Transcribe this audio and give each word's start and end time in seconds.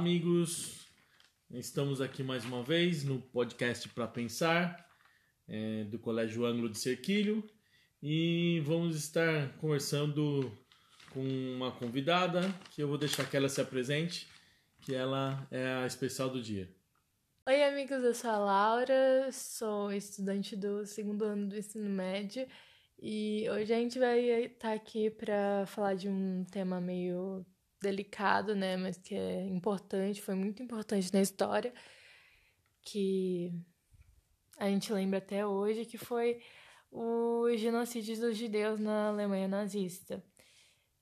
amigos. 0.00 0.86
Estamos 1.50 2.00
aqui 2.00 2.22
mais 2.22 2.42
uma 2.46 2.62
vez 2.62 3.04
no 3.04 3.20
podcast 3.20 3.86
para 3.90 4.08
pensar 4.08 4.88
é, 5.46 5.84
do 5.84 5.98
Colégio 5.98 6.46
Ângulo 6.46 6.70
de 6.70 6.78
Cerquilho 6.78 7.46
e 8.02 8.62
vamos 8.64 8.96
estar 8.96 9.54
conversando 9.58 10.50
com 11.10 11.20
uma 11.54 11.70
convidada 11.70 12.40
que 12.70 12.82
eu 12.82 12.88
vou 12.88 12.96
deixar 12.96 13.28
que 13.28 13.36
ela 13.36 13.50
se 13.50 13.60
apresente, 13.60 14.26
que 14.80 14.94
ela 14.94 15.46
é 15.50 15.66
a 15.66 15.86
especial 15.86 16.30
do 16.30 16.40
dia. 16.40 16.66
Oi, 17.46 17.62
amigos, 17.62 18.02
eu 18.02 18.14
sou 18.14 18.30
a 18.30 18.38
Laura, 18.38 19.30
sou 19.30 19.92
estudante 19.92 20.56
do 20.56 20.86
segundo 20.86 21.26
ano 21.26 21.46
do 21.46 21.58
ensino 21.58 21.90
médio 21.90 22.48
e 22.98 23.46
hoje 23.50 23.74
a 23.74 23.76
gente 23.76 23.98
vai 23.98 24.18
estar 24.46 24.72
aqui 24.72 25.10
para 25.10 25.66
falar 25.66 25.94
de 25.94 26.08
um 26.08 26.42
tema 26.50 26.80
meio 26.80 27.44
delicado, 27.80 28.54
né, 28.54 28.76
mas 28.76 28.98
que 28.98 29.14
é 29.14 29.46
importante, 29.46 30.22
foi 30.22 30.34
muito 30.34 30.62
importante 30.62 31.12
na 31.12 31.20
história, 31.20 31.72
que 32.82 33.52
a 34.58 34.66
gente 34.68 34.92
lembra 34.92 35.18
até 35.18 35.46
hoje, 35.46 35.86
que 35.86 35.98
foi 35.98 36.40
o 36.90 37.48
genocídio 37.56 38.18
dos 38.20 38.36
judeus 38.36 38.78
na 38.80 39.08
Alemanha 39.08 39.48
nazista, 39.48 40.22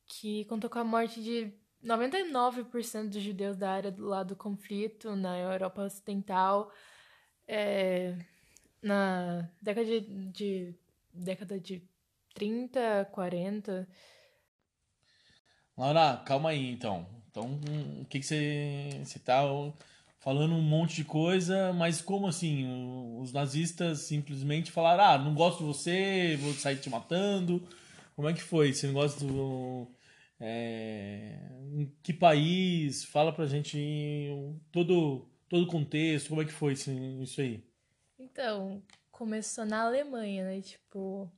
que 0.06 0.44
contou 0.46 0.70
com 0.70 0.78
a 0.78 0.84
morte 0.84 1.22
de 1.22 1.52
99% 1.84 3.08
dos 3.08 3.22
judeus 3.22 3.56
da 3.56 3.70
área 3.70 3.90
do 3.90 4.06
lado 4.06 4.28
do 4.28 4.36
conflito 4.36 5.14
na 5.14 5.38
Europa 5.38 5.82
Ocidental, 5.82 6.72
é, 7.46 8.16
na 8.82 9.48
década 9.62 9.86
de, 9.86 10.00
de, 10.30 10.74
década 11.12 11.58
de 11.58 11.82
30, 12.34 13.08
40. 13.12 13.88
Laura, 15.78 16.20
calma 16.26 16.50
aí 16.50 16.72
então. 16.72 17.06
Então, 17.30 17.60
o 18.00 18.04
que, 18.06 18.18
que 18.18 18.26
você, 18.26 19.00
você 19.04 19.18
tá 19.20 19.42
falando 20.18 20.54
um 20.54 20.60
monte 20.60 20.96
de 20.96 21.04
coisa, 21.04 21.72
mas 21.72 22.00
como 22.02 22.26
assim? 22.26 22.66
Os 23.20 23.32
nazistas 23.32 24.00
simplesmente 24.00 24.72
falaram: 24.72 25.04
ah, 25.04 25.18
não 25.18 25.34
gosto 25.34 25.58
de 25.58 25.64
você, 25.64 26.36
vou 26.40 26.52
sair 26.52 26.76
te 26.78 26.90
matando. 26.90 27.62
Como 28.16 28.28
é 28.28 28.32
que 28.32 28.42
foi? 28.42 28.72
Você 28.72 28.88
não 28.88 28.94
gosta 28.94 29.24
do. 29.24 29.86
É, 30.40 31.38
em 31.72 31.92
que 32.02 32.12
país? 32.12 33.04
Fala 33.04 33.32
pra 33.32 33.46
gente 33.46 34.28
todo 34.72 35.28
todo 35.48 35.62
o 35.62 35.66
contexto, 35.66 36.28
como 36.28 36.42
é 36.42 36.44
que 36.44 36.52
foi 36.52 36.74
isso, 36.74 36.90
isso 37.22 37.40
aí? 37.40 37.64
Então, 38.18 38.82
começou 39.10 39.64
na 39.64 39.82
Alemanha, 39.82 40.44
né? 40.44 40.60
Tipo, 40.60 41.30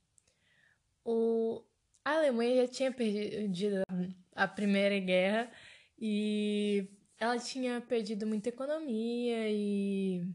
o, 1.05 1.63
a 2.05 2.17
Alemanha 2.17 2.63
já 2.63 2.69
tinha 2.69 2.93
perdido 2.93 3.83
a 4.35 4.47
Primeira 4.49 4.99
Guerra 4.99 5.51
e 5.99 6.89
ela 7.19 7.39
tinha 7.39 7.81
perdido 7.81 8.27
muita 8.27 8.49
economia 8.49 9.51
e 9.51 10.27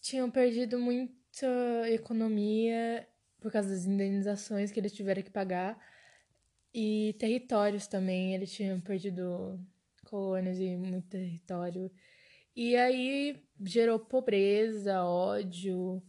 tinham 0.00 0.30
perdido 0.30 0.78
muita 0.78 1.46
economia 1.90 3.06
por 3.40 3.52
causa 3.52 3.68
das 3.68 3.84
indenizações 3.84 4.72
que 4.72 4.80
eles 4.80 4.92
tiveram 4.92 5.22
que 5.22 5.30
pagar 5.30 5.78
e 6.74 7.14
territórios 7.18 7.86
também, 7.86 8.34
eles 8.34 8.52
tinham 8.52 8.80
perdido 8.80 9.58
colônias 10.04 10.58
e 10.58 10.76
muito 10.76 11.08
território. 11.08 11.90
E 12.54 12.76
aí 12.76 13.42
gerou 13.60 13.98
pobreza, 13.98 15.02
ódio. 15.04 16.02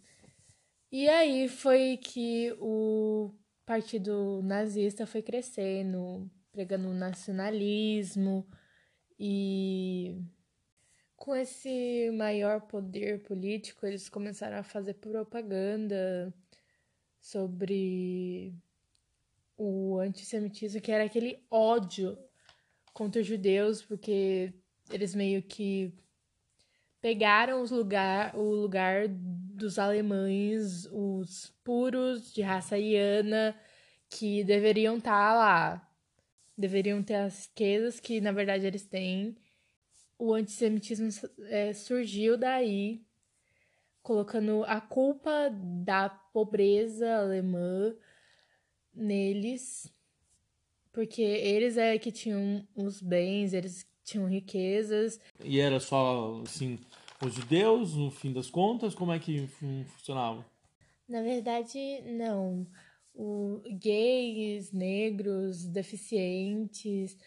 E 0.91 1.07
aí 1.07 1.47
foi 1.47 1.97
que 1.97 2.55
o 2.59 3.31
partido 3.65 4.41
nazista 4.43 5.05
foi 5.05 5.21
crescendo, 5.21 6.29
pregando 6.51 6.89
nacionalismo 6.93 8.47
e 9.19 10.21
com 11.15 11.35
esse 11.35 12.09
maior 12.11 12.61
poder 12.61 13.21
político, 13.23 13.85
eles 13.85 14.07
começaram 14.07 14.57
a 14.57 14.63
fazer 14.63 14.95
propaganda 14.95 16.33
sobre 17.19 18.55
o 19.57 19.99
antissemitismo, 19.99 20.79
que 20.79 20.91
era 20.91 21.03
aquele 21.03 21.45
ódio 21.51 22.17
contra 22.93 23.21
os 23.21 23.27
judeus, 23.27 23.81
porque 23.83 24.53
eles 24.89 25.13
meio 25.13 25.43
que 25.43 25.93
pegaram 27.01 27.61
os 27.61 27.71
lugar, 27.71 28.35
o 28.35 28.51
lugar 28.51 29.07
dos 29.09 29.77
alemães, 29.77 30.85
os 30.91 31.53
puros 31.63 32.33
de 32.33 32.41
raça 32.41 32.77
iana, 32.77 33.55
que 34.09 34.43
deveriam 34.43 34.97
estar 34.97 35.11
tá 35.11 35.33
lá. 35.33 35.88
Deveriam 36.59 37.01
ter 37.01 37.15
as 37.15 37.45
riquezas 37.45 38.01
que, 38.01 38.19
na 38.19 38.33
verdade, 38.33 38.67
eles 38.67 38.85
têm. 38.85 39.33
O 40.17 40.33
antissemitismo 40.33 41.07
é, 41.43 41.71
surgiu 41.71 42.37
daí, 42.37 43.01
colocando 44.03 44.65
a 44.65 44.81
culpa 44.81 45.49
da 45.49 46.09
pobreza 46.09 47.09
alemã 47.15 47.95
neles, 48.93 49.89
porque 50.91 51.21
eles 51.21 51.77
é 51.77 51.97
que 51.97 52.11
tinham 52.11 52.67
os 52.75 53.01
bens, 53.01 53.53
eles 53.53 53.87
tinham 54.03 54.27
riquezas. 54.27 55.17
E 55.41 55.61
era 55.61 55.79
só, 55.79 56.41
assim, 56.41 56.77
os 57.25 57.33
judeus, 57.35 57.95
no 57.95 58.11
fim 58.11 58.33
das 58.33 58.49
contas? 58.49 58.93
Como 58.93 59.13
é 59.13 59.19
que 59.19 59.47
funcionava? 59.47 60.45
Na 61.07 61.21
verdade, 61.21 62.01
não. 62.01 62.67
O 63.21 63.61
gays, 63.69 64.71
negros, 64.71 65.65
deficientes 65.65 67.17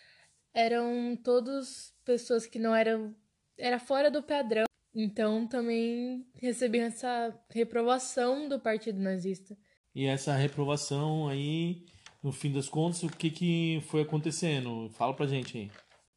eram 0.54 1.14
todos 1.22 1.92
pessoas 2.03 2.47
que 2.47 2.58
não 2.58 2.75
eram 2.75 3.14
era 3.58 3.78
fora 3.78 4.10
do 4.10 4.22
padrão. 4.22 4.64
Então 4.94 5.47
também 5.47 6.26
recebiam 6.41 6.86
essa 6.86 7.38
reprovação 7.50 8.48
do 8.48 8.58
partido 8.58 8.98
nazista. 8.98 9.54
E 9.94 10.06
essa 10.06 10.34
reprovação 10.34 11.28
aí, 11.28 11.84
no 12.22 12.32
fim 12.32 12.50
das 12.50 12.70
contas, 12.70 13.02
o 13.02 13.10
que 13.10 13.28
que 13.31 13.82
foi 13.88 14.00
acontecendo? 14.00 14.88
Fala 14.94 15.14
pra 15.14 15.26
gente 15.26 15.58
aí. 15.58 15.70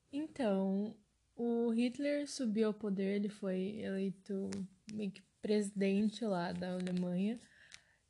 Então, 0.09 0.95
o 1.35 1.69
Hitler 1.71 2.29
subiu 2.29 2.67
ao 2.67 2.73
poder, 2.73 3.17
ele 3.17 3.27
foi 3.27 3.81
eleito 3.81 4.49
meio 4.93 5.11
que 5.11 5.21
presidente 5.41 6.23
lá 6.23 6.53
da 6.53 6.75
Alemanha. 6.75 7.37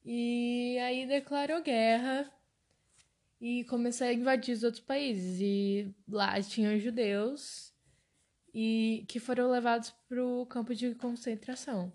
E 0.06 0.78
aí 0.80 1.08
declarou 1.08 1.64
guerra 1.64 2.32
e 3.42 3.64
começou 3.64 4.06
a 4.06 4.14
invadir 4.14 4.54
os 4.54 4.64
outros 4.64 4.84
países. 4.84 5.42
E 5.42 5.96
lá 6.08 6.40
tinham 6.44 6.78
judeus 6.78 7.74
e 8.54 9.04
que 9.10 9.20
foram 9.20 9.50
levados 9.50 9.94
para 10.08 10.24
o 10.24 10.46
campo 10.46 10.76
de 10.76 10.94
concentração. 10.94 11.92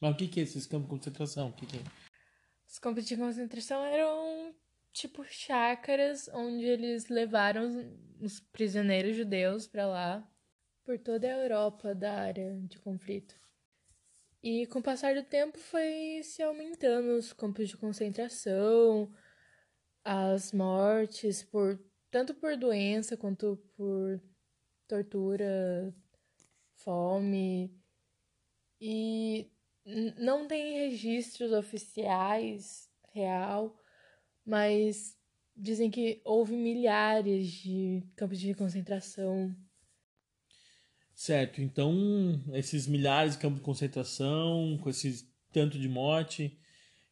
Mas 0.00 0.12
o 0.14 0.16
que, 0.16 0.28
que 0.28 0.40
é 0.40 0.42
esses 0.42 0.66
campos 0.66 0.84
de 0.84 0.90
concentração? 0.96 1.48
O 1.48 1.52
que, 1.52 1.64
que 1.64 1.78
é? 1.78 1.80
Os 2.68 2.78
campos 2.78 3.06
de 3.06 3.16
concentração 3.16 3.82
eram 3.82 4.54
tipo 4.92 5.24
chácaras 5.24 6.28
onde 6.32 6.64
eles 6.64 7.08
levaram 7.08 7.90
os 8.20 8.40
prisioneiros 8.40 9.16
judeus 9.16 9.66
para 9.66 9.86
lá 9.86 10.30
por 10.84 10.98
toda 10.98 11.26
a 11.26 11.38
Europa 11.42 11.94
da 11.94 12.12
área 12.12 12.54
de 12.62 12.78
conflito. 12.78 13.34
E 14.46 14.66
com 14.66 14.78
o 14.78 14.82
passar 14.82 15.14
do 15.14 15.22
tempo 15.22 15.58
foi 15.58 16.20
se 16.22 16.42
aumentando 16.42 17.16
os 17.16 17.32
campos 17.32 17.66
de 17.66 17.78
concentração, 17.78 19.10
as 20.04 20.52
mortes 20.52 21.42
por 21.42 21.80
tanto 22.10 22.34
por 22.34 22.54
doença 22.54 23.16
quanto 23.16 23.56
por 23.74 24.20
tortura, 24.86 25.94
fome. 26.74 27.74
E 28.78 29.50
não 30.18 30.46
tem 30.46 30.90
registros 30.90 31.50
oficiais 31.50 32.90
real, 33.14 33.74
mas 34.44 35.16
dizem 35.56 35.90
que 35.90 36.20
houve 36.22 36.54
milhares 36.54 37.46
de 37.46 38.06
campos 38.14 38.38
de 38.38 38.52
concentração 38.52 39.56
Certo, 41.14 41.62
então 41.62 41.94
esses 42.52 42.88
milhares 42.88 43.34
de 43.34 43.38
campos 43.38 43.58
de 43.60 43.64
concentração, 43.64 44.78
com 44.82 44.90
esse 44.90 45.28
tanto 45.52 45.78
de 45.78 45.88
morte, 45.88 46.58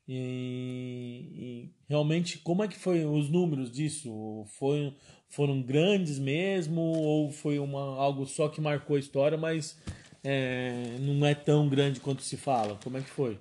e, 0.08 1.28
e, 1.32 1.74
realmente 1.88 2.38
como 2.38 2.64
é 2.64 2.68
que 2.68 2.76
foi 2.76 3.04
os 3.04 3.30
números 3.30 3.70
disso? 3.70 4.44
Foi, 4.58 4.96
foram 5.28 5.62
grandes 5.62 6.18
mesmo 6.18 6.80
ou 6.80 7.30
foi 7.30 7.58
uma, 7.60 7.96
algo 7.96 8.26
só 8.26 8.48
que 8.48 8.60
marcou 8.60 8.96
a 8.96 8.98
história, 8.98 9.38
mas 9.38 9.78
é, 10.24 10.96
não 10.98 11.24
é 11.24 11.34
tão 11.34 11.68
grande 11.68 12.00
quanto 12.00 12.22
se 12.22 12.36
fala? 12.36 12.78
Como 12.82 12.98
é 12.98 13.00
que 13.00 13.10
foi? 13.10 13.40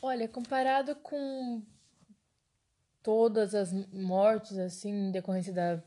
Olha, 0.00 0.26
comparado 0.26 0.96
com 0.96 1.62
todas 3.02 3.54
as 3.54 3.70
mortes 3.92 4.56
assim 4.56 5.08
em 5.08 5.12
decorrência 5.12 5.52
da 5.52 5.82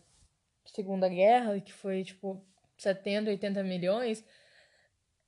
Segunda 0.65 1.09
Guerra, 1.09 1.59
que 1.59 1.73
foi 1.73 2.03
tipo 2.03 2.45
70, 2.83 3.29
80 3.31 3.63
milhões, 3.63 4.23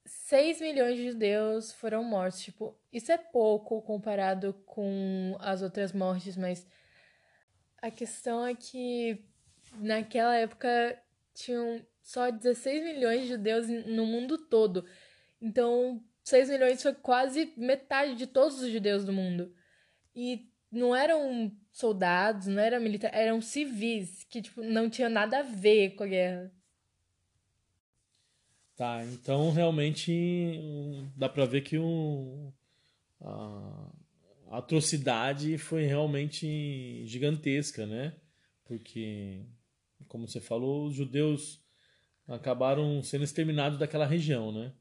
6 0.06 0.62
milhões 0.62 0.98
de 0.98 1.12
judeus 1.12 1.72
foram 1.74 2.04
mortos. 2.04 2.42
Tipo, 2.42 2.78
isso 2.92 3.12
é 3.12 3.18
pouco 3.18 3.82
comparado 3.82 4.54
com 4.66 5.36
as 5.40 5.62
outras 5.62 5.92
mortes, 5.92 6.38
mas 6.38 6.68
a 7.82 7.90
questão 7.90 8.46
é 8.46 8.54
que 8.54 9.24
naquela 9.80 10.36
época 10.36 11.00
tinham 11.34 11.86
só 12.02 12.30
16 12.30 12.84
milhões 12.84 13.22
de 13.22 13.30
judeus 13.30 13.68
no 13.68 14.06
mundo 14.06 14.38
todo. 14.38 14.86
Então, 15.42 16.04
6 16.24 16.50
milhões 16.50 16.82
foi 16.82 16.94
quase 16.94 17.54
metade 17.58 18.16
de 18.16 18.28
todos 18.28 18.62
os 18.62 18.72
judeus 18.72 19.04
do 19.04 19.14
mundo. 19.14 19.54
E 20.16 20.50
não 20.72 20.96
eram 20.96 21.52
soldados, 21.72 22.48
não 22.48 22.62
eram 22.62 22.80
militares, 22.80 23.18
eram 23.18 23.42
civis 23.42 24.24
que 24.30 24.42
tipo, 24.42 24.62
não 24.62 24.90
tinham 24.90 25.10
nada 25.10 25.40
a 25.40 25.44
ver 25.44 25.92
com 25.92 26.04
a 26.04 26.08
guerra. 26.08 26.52
Tá, 28.76 29.06
então 29.06 29.52
realmente 29.52 31.02
dá 31.16 31.30
pra 31.30 31.46
ver 31.46 31.62
que 31.62 31.78
o, 31.78 32.52
a, 33.22 33.92
a 34.50 34.58
atrocidade 34.58 35.58
foi 35.58 35.86
realmente 35.86 37.06
gigantesca, 37.06 37.86
né? 37.86 38.14
Porque, 38.66 39.46
como 40.10 40.28
você 40.28 40.42
falou, 40.42 40.88
os 40.88 40.96
judeus 40.96 41.64
acabaram 42.28 43.02
sendo 43.02 43.24
exterminados 43.24 43.78
daquela 43.80 44.06
região, 44.06 44.52
né? 44.52 44.74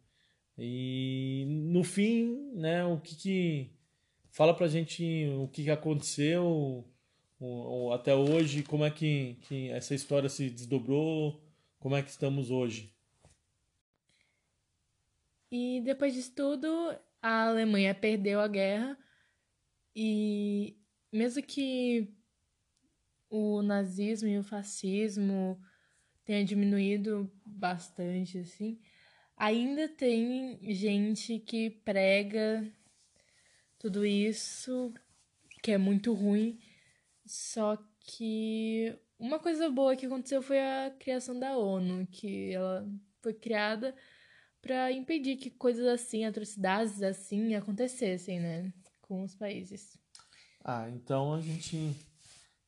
E 0.58 1.44
no 1.48 1.84
fim, 1.84 2.50
né, 2.54 2.84
o 2.84 2.98
que, 3.00 3.14
que 3.16 3.70
fala 4.30 4.54
pra 4.54 4.68
gente 4.68 5.28
o 5.38 5.48
que, 5.48 5.64
que 5.64 5.70
aconteceu 5.70 6.44
o, 7.40 7.86
o, 7.86 7.92
até 7.92 8.14
hoje, 8.14 8.62
como 8.62 8.84
é 8.84 8.90
que, 8.90 9.36
que 9.42 9.68
essa 9.70 9.94
história 9.94 10.28
se 10.28 10.50
desdobrou, 10.50 11.42
como 11.78 11.96
é 11.96 12.02
que 12.02 12.10
estamos 12.10 12.50
hoje. 12.50 12.93
E 15.56 15.80
depois 15.82 16.12
disso 16.12 16.32
tudo, 16.34 16.66
a 17.22 17.46
Alemanha 17.46 17.94
perdeu 17.94 18.40
a 18.40 18.48
guerra 18.48 18.98
e 19.94 20.76
mesmo 21.12 21.40
que 21.44 22.12
o 23.30 23.62
nazismo 23.62 24.28
e 24.28 24.36
o 24.36 24.42
fascismo 24.42 25.56
tenha 26.24 26.44
diminuído 26.44 27.30
bastante, 27.46 28.38
assim, 28.38 28.80
ainda 29.36 29.88
tem 29.88 30.58
gente 30.74 31.38
que 31.38 31.70
prega 31.70 32.68
tudo 33.78 34.04
isso, 34.04 34.92
que 35.62 35.70
é 35.70 35.78
muito 35.78 36.12
ruim. 36.14 36.58
Só 37.24 37.78
que 38.00 38.92
uma 39.20 39.38
coisa 39.38 39.70
boa 39.70 39.94
que 39.94 40.06
aconteceu 40.06 40.42
foi 40.42 40.58
a 40.58 40.92
criação 40.98 41.38
da 41.38 41.56
ONU, 41.56 42.08
que 42.08 42.52
ela 42.52 42.84
foi 43.22 43.32
criada 43.32 43.94
para 44.64 44.90
impedir 44.90 45.36
que 45.36 45.50
coisas 45.50 45.86
assim, 45.86 46.24
atrocidades 46.24 47.02
assim 47.02 47.54
acontecessem, 47.54 48.40
né, 48.40 48.72
com 49.02 49.22
os 49.22 49.34
países. 49.34 49.98
Ah, 50.64 50.88
então 50.88 51.34
a 51.34 51.40
gente, 51.40 51.94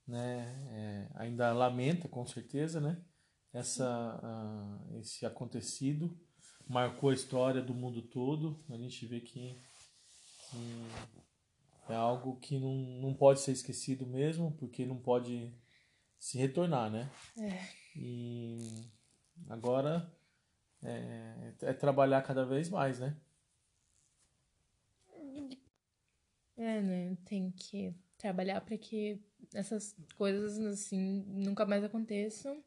né, 0.07 0.47
é, 0.71 1.09
ainda 1.15 1.51
lamenta 1.55 2.07
com 2.07 2.27
certeza, 2.27 2.83
né, 2.83 3.03
essa 3.51 4.21
uh, 4.23 4.99
esse 4.99 5.25
acontecido 5.25 6.15
marcou 6.69 7.09
a 7.09 7.15
história 7.15 7.63
do 7.63 7.73
mundo 7.73 8.03
todo. 8.03 8.63
A 8.69 8.77
gente 8.77 9.07
vê 9.07 9.21
que, 9.21 9.59
que 10.51 10.87
é 11.89 11.95
algo 11.95 12.39
que 12.39 12.59
não, 12.59 12.75
não 13.01 13.15
pode 13.15 13.41
ser 13.41 13.53
esquecido 13.53 14.07
mesmo, 14.07 14.55
porque 14.59 14.85
não 14.85 14.99
pode 14.99 15.57
se 16.19 16.37
retornar, 16.37 16.91
né? 16.91 17.11
É. 17.39 17.67
E 17.97 18.59
agora 19.49 20.15
é, 20.87 21.53
é 21.63 21.73
trabalhar 21.73 22.23
cada 22.23 22.45
vez 22.45 22.69
mais, 22.69 22.99
né? 23.01 23.17
É, 26.57 26.81
né? 26.81 27.17
Tem 27.25 27.51
que 27.51 27.95
trabalhar 28.17 28.61
para 28.63 28.79
que 28.79 29.21
essas 29.53 29.95
coisas 30.17 30.59
assim 30.59 31.25
nunca 31.27 31.67
mais 31.67 31.85
aconteçam. 31.85 32.63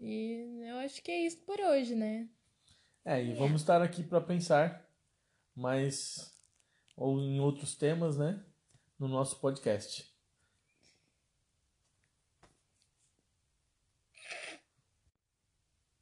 E 0.00 0.62
eu 0.68 0.76
acho 0.78 1.02
que 1.02 1.10
é 1.10 1.26
isso 1.26 1.38
por 1.38 1.58
hoje, 1.60 1.94
né? 1.94 2.28
É, 3.04 3.22
e 3.22 3.32
vamos 3.34 3.62
estar 3.62 3.80
aqui 3.80 4.02
para 4.02 4.20
pensar 4.20 4.86
mais 5.54 6.34
ou 6.94 7.18
em 7.20 7.40
outros 7.40 7.74
temas, 7.74 8.18
né, 8.18 8.44
no 8.98 9.08
nosso 9.08 9.40
podcast. 9.40 10.12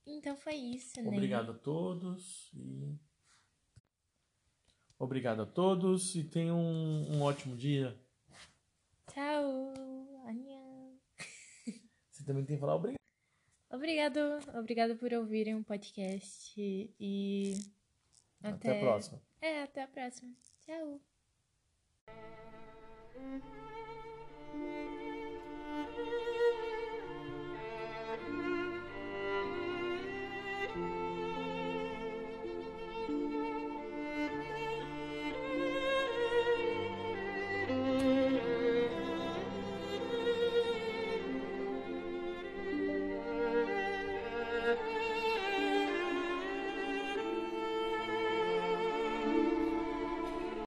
Então 0.07 0.37
foi 0.37 0.55
isso, 0.55 1.03
né? 1.03 1.09
Obrigado 1.09 1.51
a 1.51 1.55
todos 1.55 2.51
e 2.55 2.97
obrigado 4.99 5.43
a 5.43 5.47
todos 5.47 6.15
e 6.15 6.23
tenham 6.23 6.59
um, 6.59 7.17
um 7.17 7.23
ótimo 7.23 7.57
dia. 7.57 7.99
Tchau. 9.09 9.75
Anha. 10.25 10.97
Você 12.11 12.25
também 12.25 12.45
tem 12.45 12.57
que 12.57 12.61
falar 12.61 12.77
obrigado. 12.77 12.97
Obrigado, 13.69 14.19
obrigado 14.55 14.97
por 14.97 15.13
ouvirem 15.13 15.55
o 15.55 15.59
um 15.59 15.63
podcast 15.63 16.55
e 16.57 17.55
até... 18.41 18.71
até 18.71 18.79
a 18.79 18.81
próxima. 18.81 19.23
É, 19.41 19.63
até 19.63 19.83
a 19.83 19.89
próxima. 19.89 20.33
Tchau. 20.61 21.01